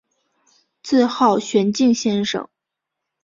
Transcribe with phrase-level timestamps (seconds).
[0.81, 2.49] 自号玄静先生。